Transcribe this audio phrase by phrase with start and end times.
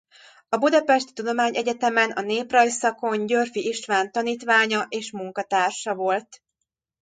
[0.49, 6.41] A budapesti tudományegyetemen a néprajz szakon Györffy István tanítványa és munkatársa volt.